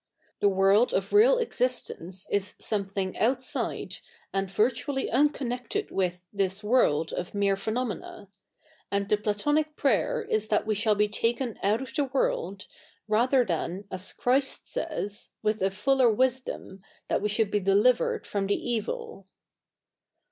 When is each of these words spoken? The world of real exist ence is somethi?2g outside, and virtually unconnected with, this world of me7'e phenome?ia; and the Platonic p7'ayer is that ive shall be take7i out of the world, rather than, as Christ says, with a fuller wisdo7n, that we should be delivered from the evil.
The 0.39 0.49
world 0.49 0.93
of 0.93 1.13
real 1.13 1.37
exist 1.37 1.91
ence 1.91 2.25
is 2.31 2.55
somethi?2g 2.59 3.21
outside, 3.21 3.97
and 4.33 4.49
virtually 4.49 5.11
unconnected 5.11 5.91
with, 5.91 6.25
this 6.33 6.63
world 6.63 7.13
of 7.13 7.33
me7'e 7.33 7.59
phenome?ia; 7.99 8.27
and 8.89 9.07
the 9.07 9.17
Platonic 9.17 9.75
p7'ayer 9.75 10.27
is 10.27 10.47
that 10.47 10.63
ive 10.67 10.75
shall 10.75 10.95
be 10.95 11.07
take7i 11.07 11.59
out 11.63 11.83
of 11.83 11.93
the 11.93 12.05
world, 12.05 12.65
rather 13.07 13.45
than, 13.45 13.83
as 13.91 14.11
Christ 14.13 14.67
says, 14.67 15.29
with 15.43 15.61
a 15.61 15.69
fuller 15.69 16.07
wisdo7n, 16.11 16.79
that 17.07 17.21
we 17.21 17.29
should 17.29 17.51
be 17.51 17.59
delivered 17.59 18.25
from 18.25 18.47
the 18.47 18.55
evil. 18.57 19.27